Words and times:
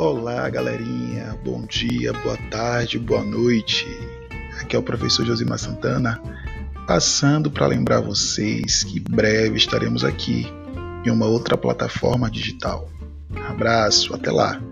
Olá, 0.00 0.48
galerinha. 0.48 1.36
Bom 1.44 1.66
dia, 1.66 2.12
boa 2.12 2.36
tarde, 2.52 3.00
boa 3.00 3.24
noite. 3.24 3.84
Aqui 4.60 4.76
é 4.76 4.78
o 4.78 4.82
professor 4.82 5.26
Josimar 5.26 5.58
Santana, 5.58 6.22
passando 6.86 7.50
para 7.50 7.66
lembrar 7.66 8.00
vocês 8.00 8.84
que 8.84 9.00
breve 9.00 9.56
estaremos 9.56 10.04
aqui 10.04 10.46
em 11.04 11.10
uma 11.10 11.26
outra 11.26 11.56
plataforma 11.56 12.30
digital. 12.30 12.88
Abraço, 13.48 14.14
até 14.14 14.30
lá. 14.30 14.62